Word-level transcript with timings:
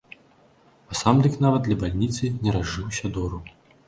А 0.93 0.95
сам 1.01 1.19
дык 1.27 1.35
нават 1.45 1.61
для 1.67 1.77
бальніцы 1.83 2.31
не 2.47 2.55
разжыўся 2.57 3.05
дору! 3.19 3.39